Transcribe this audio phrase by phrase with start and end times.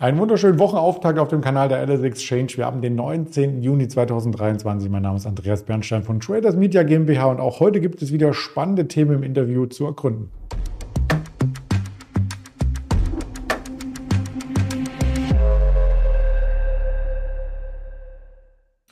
[0.00, 2.52] Einen wunderschönen Wochenauftakt auf dem Kanal der LS Exchange.
[2.54, 3.64] Wir haben den 19.
[3.64, 4.88] Juni 2023.
[4.88, 8.32] Mein Name ist Andreas Bernstein von Traders Media GmbH und auch heute gibt es wieder
[8.32, 10.30] spannende Themen im Interview zu ergründen.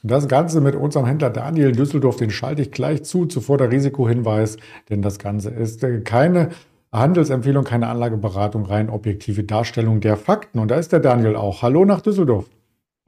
[0.02, 4.57] Das Ganze mit unserem Händler Daniel Düsseldorf, den schalte ich gleich zu, zuvor der Risikohinweis,
[4.91, 6.48] denn das Ganze ist äh, keine
[6.96, 10.58] Handelsempfehlung, keine Anlageberatung, rein objektive Darstellung der Fakten.
[10.58, 11.62] Und da ist der Daniel auch.
[11.62, 12.46] Hallo nach Düsseldorf.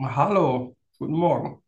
[0.00, 1.58] Hallo, guten Morgen.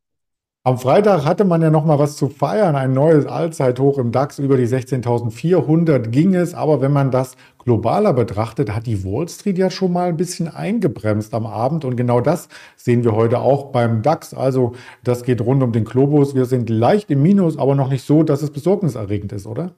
[0.62, 2.76] Am Freitag hatte man ja noch mal was zu feiern.
[2.76, 6.52] Ein neues Allzeithoch im DAX über die 16.400 ging es.
[6.52, 10.48] Aber wenn man das globaler betrachtet, hat die Wall Street ja schon mal ein bisschen
[10.48, 11.86] eingebremst am Abend.
[11.86, 14.34] Und genau das sehen wir heute auch beim DAX.
[14.34, 16.34] Also das geht rund um den Globus.
[16.34, 19.74] Wir sind leicht im Minus, aber noch nicht so, dass es besorgniserregend ist, oder?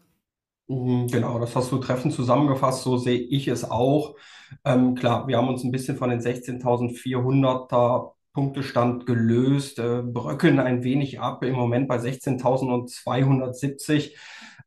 [0.69, 4.16] Mhm, genau, das hast du treffend zusammengefasst, so sehe ich es auch.
[4.65, 10.84] Ähm, klar, wir haben uns ein bisschen von den 16.400er Punktestand gelöst, äh, bröckeln ein
[10.84, 14.17] wenig ab, im Moment bei 16.270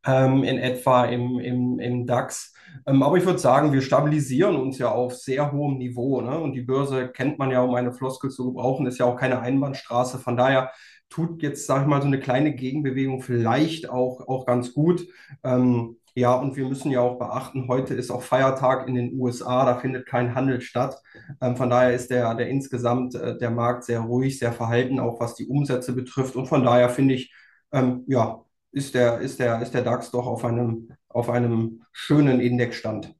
[0.06, 2.52] ähm, in etwa im, im, im DAX.
[2.86, 6.20] Ähm, aber ich würde sagen, wir stabilisieren uns ja auf sehr hohem Niveau.
[6.20, 6.38] Ne?
[6.38, 9.40] Und die Börse kennt man ja, um eine Floskel zu gebrauchen, ist ja auch keine
[9.40, 10.18] Einbahnstraße.
[10.18, 10.70] Von daher
[11.08, 15.06] tut jetzt, sage ich mal, so eine kleine Gegenbewegung vielleicht auch, auch ganz gut.
[15.44, 19.66] Ähm, ja, und wir müssen ja auch beachten, heute ist auch Feiertag in den USA,
[19.66, 21.00] da findet kein Handel statt.
[21.42, 25.20] Ähm, von daher ist der, der insgesamt äh, der Markt sehr ruhig, sehr verhalten, auch
[25.20, 26.34] was die Umsätze betrifft.
[26.36, 27.34] Und von daher finde ich,
[27.72, 32.40] ähm, ja, ist der, ist, der, ist der DAX doch auf einem, auf einem schönen
[32.40, 33.14] Indexstand.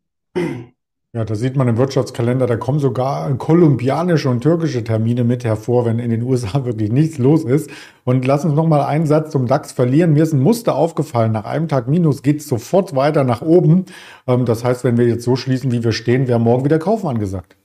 [1.17, 5.87] Ja, da sieht man im Wirtschaftskalender, da kommen sogar kolumbianische und türkische Termine mit hervor,
[5.87, 7.71] wenn in den USA wirklich nichts los ist.
[8.05, 10.13] Und lass uns noch mal einen Satz zum DAX verlieren.
[10.13, 11.33] Mir ist ein Muster aufgefallen.
[11.33, 13.87] Nach einem Tag Minus geht es sofort weiter nach oben.
[14.27, 17.09] Ähm, das heißt, wenn wir jetzt so schließen, wie wir stehen, wäre morgen wieder Kaufen
[17.09, 17.57] angesagt.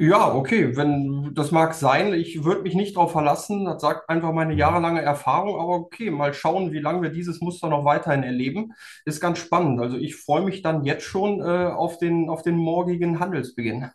[0.00, 4.32] Ja, okay, wenn das mag sein, ich würde mich nicht darauf verlassen, das sagt einfach
[4.32, 8.74] meine jahrelange Erfahrung, aber okay, mal schauen, wie lange wir dieses Muster noch weiterhin erleben,
[9.04, 9.80] ist ganz spannend.
[9.80, 13.90] Also ich freue mich dann jetzt schon äh, auf den, auf den morgigen Handelsbeginn.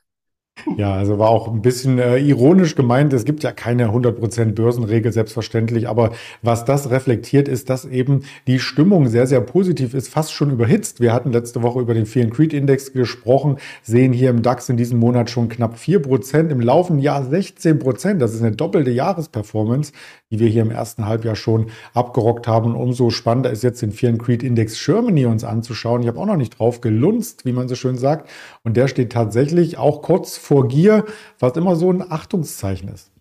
[0.78, 3.14] Ja, also war auch ein bisschen äh, ironisch gemeint.
[3.14, 5.88] Es gibt ja keine 100% Börsenregel, selbstverständlich.
[5.88, 10.52] Aber was das reflektiert, ist, dass eben die Stimmung sehr, sehr positiv ist, fast schon
[10.52, 11.02] überhitzt.
[11.02, 14.78] Wir hatten letzte Woche über den Fear Creed Index gesprochen, sehen hier im DAX in
[14.78, 18.16] diesem Monat schon knapp 4%, im laufenden Jahr 16%.
[18.16, 19.92] Das ist eine doppelte Jahresperformance,
[20.34, 22.72] die wir hier im ersten Halbjahr schon abgerockt haben.
[22.72, 26.02] Und umso spannender ist jetzt den Fear Creed Index Germany uns anzuschauen.
[26.02, 28.28] Ich habe auch noch nicht drauf gelunzt, wie man so schön sagt.
[28.64, 31.06] Und der steht tatsächlich auch kurz vor Gier,
[31.38, 33.13] was immer so ein Achtungszeichen ist.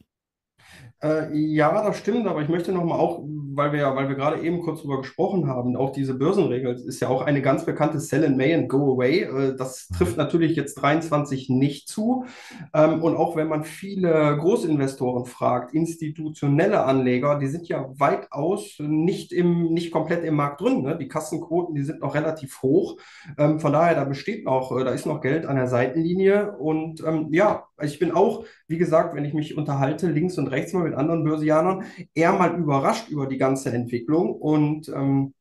[1.02, 3.24] Äh, ja, das stimmt, aber ich möchte nochmal auch,
[3.54, 7.08] weil wir, weil wir gerade eben kurz drüber gesprochen haben, auch diese Börsenregel ist ja
[7.08, 9.22] auch eine ganz bekannte Sell in May and Go Away.
[9.22, 12.24] Äh, das trifft natürlich jetzt 23 nicht zu.
[12.72, 19.32] Ähm, und auch wenn man viele Großinvestoren fragt, institutionelle Anleger, die sind ja weitaus nicht
[19.32, 20.82] im, nicht komplett im Markt drin.
[20.82, 20.96] Ne?
[20.96, 22.96] Die Kassenquoten, die sind noch relativ hoch.
[23.38, 26.56] Ähm, von daher, da besteht noch, äh, da ist noch Geld an der Seitenlinie.
[26.58, 30.72] Und ähm, ja, ich bin auch, wie gesagt, wenn ich mich unterhalte, links und rechts
[30.72, 34.34] mal mit anderen Börsianern, eher mal überrascht über die ganze Entwicklung.
[34.34, 35.34] Und ähm,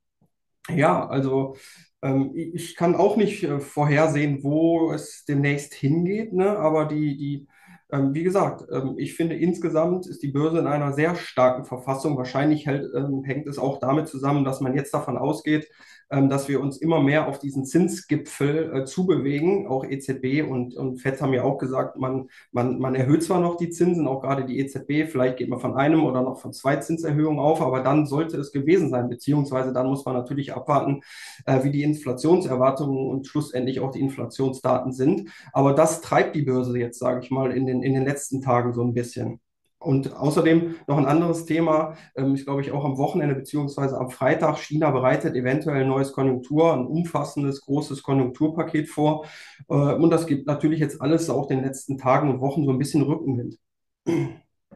[0.69, 1.55] ja, also
[2.01, 6.57] ähm, ich kann auch nicht äh, vorhersehen, wo es demnächst hingeht, ne?
[6.57, 7.47] aber die, die
[7.91, 12.17] ähm, wie gesagt, ähm, ich finde insgesamt ist die Börse in einer sehr starken Verfassung.
[12.17, 15.67] Wahrscheinlich hält, ähm, hängt es auch damit zusammen, dass man jetzt davon ausgeht,
[16.11, 19.67] dass wir uns immer mehr auf diesen Zinsgipfel äh, zubewegen.
[19.67, 23.55] Auch EZB und, und FED haben ja auch gesagt, man, man, man erhöht zwar noch
[23.55, 26.75] die Zinsen, auch gerade die EZB, vielleicht geht man von einem oder noch von zwei
[26.75, 31.01] Zinserhöhungen auf, aber dann sollte es gewesen sein, beziehungsweise dann muss man natürlich abwarten,
[31.45, 35.29] äh, wie die Inflationserwartungen und schlussendlich auch die Inflationsdaten sind.
[35.53, 38.73] Aber das treibt die Börse jetzt, sage ich mal, in den, in den letzten Tagen
[38.73, 39.39] so ein bisschen.
[39.81, 44.11] Und außerdem noch ein anderes Thema, ähm, ich glaube ich auch am Wochenende beziehungsweise am
[44.11, 49.25] Freitag, China bereitet eventuell ein neues Konjunktur, ein umfassendes, großes Konjunkturpaket vor.
[49.69, 52.77] Äh, und das gibt natürlich jetzt alles auch den letzten Tagen und Wochen so ein
[52.77, 53.57] bisschen Rückenwind.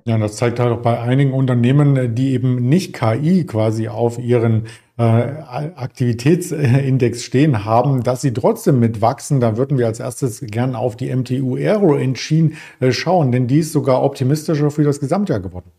[0.03, 4.67] Ja, das zeigt halt auch bei einigen Unternehmen, die eben nicht KI quasi auf ihren
[4.97, 9.39] äh, Aktivitätsindex stehen haben, dass sie trotzdem mitwachsen.
[9.39, 13.59] Da würden wir als erstes gern auf die MTU Aero Engine äh, schauen, denn die
[13.59, 15.71] ist sogar optimistischer für das Gesamtjahr geworden.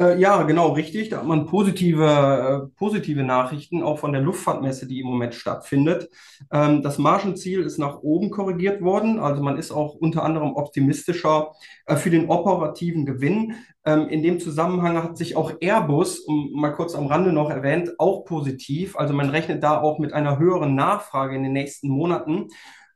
[0.00, 1.08] Äh, ja, genau, richtig.
[1.08, 6.08] Da hat man positive, äh, positive Nachrichten auch von der Luftfahrtmesse, die im Moment stattfindet.
[6.52, 9.18] Ähm, das Margenziel ist nach oben korrigiert worden.
[9.18, 11.52] Also man ist auch unter anderem optimistischer
[11.86, 13.54] äh, für den operativen Gewinn.
[13.84, 17.98] Ähm, in dem Zusammenhang hat sich auch Airbus, um mal kurz am Rande noch erwähnt,
[17.98, 18.96] auch positiv.
[18.96, 22.48] Also man rechnet da auch mit einer höheren Nachfrage in den nächsten Monaten.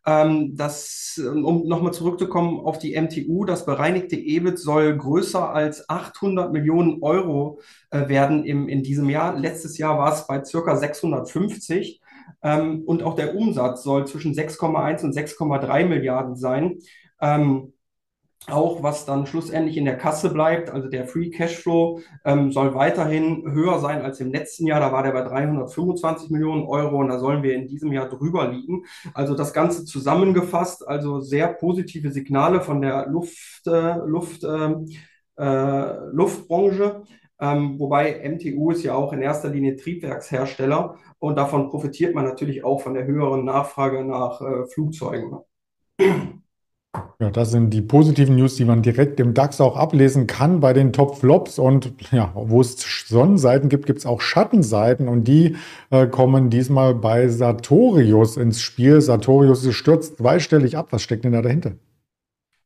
[0.05, 6.53] Ähm, das, um nochmal zurückzukommen auf die MTU, das bereinigte EBIT soll größer als 800
[6.53, 7.61] Millionen Euro
[7.91, 9.39] äh, werden im, in diesem Jahr.
[9.39, 12.01] Letztes Jahr war es bei circa 650.
[12.43, 16.79] Ähm, und auch der Umsatz soll zwischen 6,1 und 6,3 Milliarden sein.
[17.21, 17.73] Ähm,
[18.49, 23.51] auch was dann schlussendlich in der Kasse bleibt, also der Free Cashflow ähm, soll weiterhin
[23.53, 24.81] höher sein als im letzten Jahr.
[24.81, 28.49] Da war der bei 325 Millionen Euro und da sollen wir in diesem Jahr drüber
[28.49, 28.85] liegen.
[29.15, 34.75] Also das Ganze zusammengefasst, also sehr positive Signale von der Luft, äh, Luft, äh,
[35.37, 37.03] äh, Luftbranche.
[37.41, 42.65] Ähm, wobei MTU ist ja auch in erster Linie Triebwerkshersteller und davon profitiert man natürlich
[42.65, 45.39] auch von der höheren Nachfrage nach äh, Flugzeugen.
[47.23, 50.73] Ja, das sind die positiven News, die man direkt im DAX auch ablesen kann bei
[50.73, 51.59] den Top-Flops.
[51.59, 55.09] Und ja, wo es Sonnenseiten gibt, gibt es auch Schattenseiten.
[55.09, 55.57] Und die
[55.91, 59.01] äh, kommen diesmal bei Sartorius ins Spiel.
[59.01, 60.89] Sartorius stürzt zweistellig ab.
[60.91, 61.73] Was steckt denn da dahinter?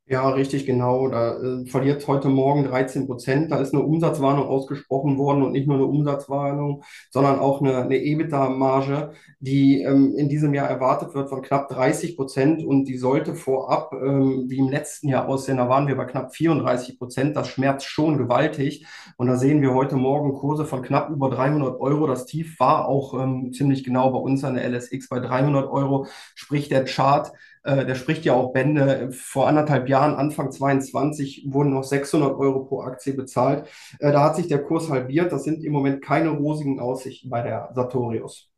[0.09, 1.09] Ja, richtig, genau.
[1.09, 3.51] Da äh, verliert heute Morgen 13 Prozent.
[3.51, 7.97] Da ist eine Umsatzwarnung ausgesprochen worden und nicht nur eine Umsatzwarnung, sondern auch eine, eine
[7.97, 13.35] EBITDA-Marge, die ähm, in diesem Jahr erwartet wird von knapp 30 Prozent und die sollte
[13.35, 15.57] vorab, ähm, wie im letzten Jahr aussehen.
[15.57, 17.35] Da waren wir bei knapp 34 Prozent.
[17.35, 18.87] Das schmerzt schon gewaltig.
[19.17, 22.07] Und da sehen wir heute Morgen Kurse von knapp über 300 Euro.
[22.07, 26.07] Das Tief war auch ähm, ziemlich genau bei uns an der LSX bei 300 Euro.
[26.37, 27.33] Sprich, der Chart
[27.67, 29.11] der spricht ja auch Bände.
[29.13, 33.67] Vor anderthalb Jahren, Anfang 22, wurden noch 600 Euro pro Aktie bezahlt.
[33.99, 35.33] Äh, da hat sich der Kurs halbiert.
[35.33, 38.51] Das sind im Moment keine rosigen Aussichten bei der Sartorius.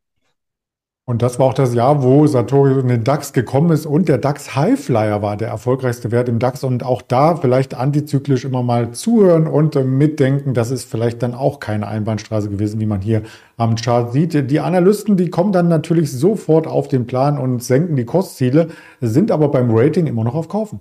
[1.09, 4.19] Und das war auch das Jahr, wo Satoshi in den DAX gekommen ist und der
[4.19, 6.63] DAX Highflyer war der erfolgreichste Wert im DAX.
[6.63, 10.53] Und auch da vielleicht antizyklisch immer mal zuhören und äh, mitdenken.
[10.53, 13.23] Das ist vielleicht dann auch keine Einbahnstraße gewesen, wie man hier
[13.57, 14.51] am Chart sieht.
[14.51, 18.67] Die Analysten, die kommen dann natürlich sofort auf den Plan und senken die Kostziele,
[19.01, 20.79] sind aber beim Rating immer noch auf Kaufen.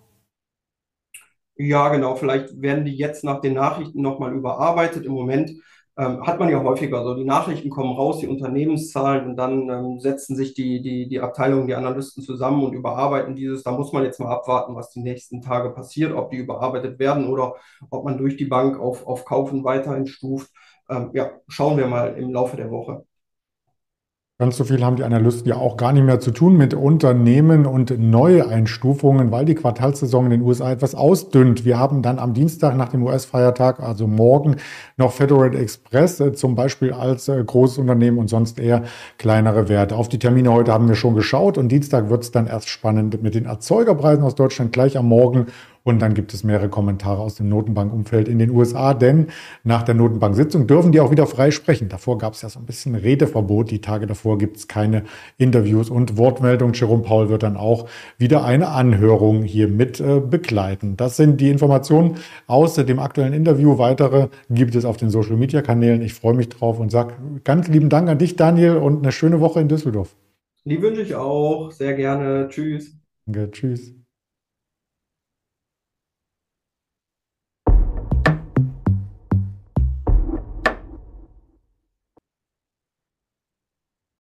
[1.57, 2.17] Ja, genau.
[2.17, 5.07] Vielleicht werden die jetzt nach den Nachrichten nochmal überarbeitet.
[5.07, 5.53] Im Moment
[5.99, 7.15] ähm, hat man ja häufiger so.
[7.15, 11.67] Die Nachrichten kommen raus, die Unternehmenszahlen und dann ähm, setzen sich die, die, die Abteilungen,
[11.67, 13.65] die Analysten zusammen und überarbeiten dieses.
[13.65, 17.27] Da muss man jetzt mal abwarten, was die nächsten Tage passiert, ob die überarbeitet werden
[17.29, 17.57] oder
[17.91, 20.53] ob man durch die Bank auf, auf Kaufen weiterhin stuft.
[20.89, 23.05] Ähm, ja, schauen wir mal im Laufe der Woche.
[24.41, 27.67] Ganz so viel haben die Analysten ja auch gar nicht mehr zu tun mit Unternehmen
[27.67, 31.65] und Neueinstufungen, weil die Quartalssaison in den USA etwas ausdünnt.
[31.65, 34.55] Wir haben dann am Dienstag nach dem US-Feiertag, also morgen,
[34.97, 38.85] noch Federal Express äh, zum Beispiel als äh, großes Unternehmen und sonst eher
[39.19, 39.97] kleinere Werte.
[39.97, 43.21] Auf die Termine heute haben wir schon geschaut und Dienstag wird es dann erst spannend
[43.21, 45.47] mit den Erzeugerpreisen aus Deutschland gleich am Morgen
[45.89, 49.29] und dann gibt es mehrere Kommentare aus dem Notenbankumfeld in den USA, denn
[49.65, 51.89] nach der Notenbank-Sitzung dürfen die auch wieder frei sprechen.
[51.89, 53.71] Davor gab es ja so ein bisschen Redeverbot.
[53.71, 55.05] Die Tage davor gibt es keine
[55.39, 56.75] Interviews und Wortmeldungen.
[56.75, 57.89] Jerome Paul wird dann auch
[58.19, 60.97] wieder eine Anhörung hier mit äh, begleiten.
[60.97, 63.79] Das sind die Informationen aus dem aktuellen Interview.
[63.79, 66.03] Weitere gibt es auf den Social-Media-Kanälen.
[66.03, 67.15] Ich freue mich drauf und sage
[67.45, 70.15] ganz lieben Dank an dich, Daniel, und eine schöne Woche in Düsseldorf.
[70.65, 71.71] Die wünsche ich auch.
[71.71, 72.49] Sehr gerne.
[72.51, 72.95] Tschüss.
[73.27, 73.95] Danke, tschüss.